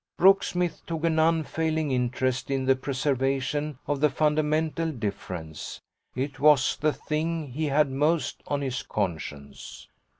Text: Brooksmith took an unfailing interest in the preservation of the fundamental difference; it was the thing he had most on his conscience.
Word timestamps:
Brooksmith 0.17 0.83
took 0.87 1.03
an 1.03 1.19
unfailing 1.19 1.91
interest 1.91 2.49
in 2.49 2.65
the 2.65 2.75
preservation 2.75 3.77
of 3.85 3.99
the 3.99 4.09
fundamental 4.09 4.91
difference; 4.91 5.79
it 6.15 6.39
was 6.39 6.75
the 6.77 6.91
thing 6.91 7.51
he 7.51 7.65
had 7.67 7.91
most 7.91 8.41
on 8.47 8.61
his 8.61 8.81
conscience. 8.81 9.87